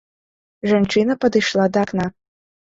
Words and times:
Жанчына 0.71 1.17
падышла 1.27 1.69
да 1.77 1.85
акна. 1.89 2.09